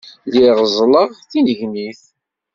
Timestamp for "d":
1.13-1.19